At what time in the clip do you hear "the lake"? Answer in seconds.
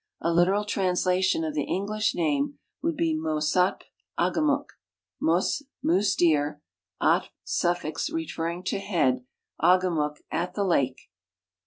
10.55-11.01